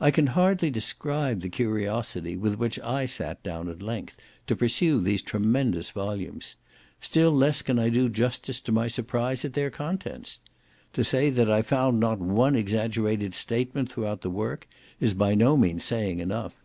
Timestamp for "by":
15.14-15.36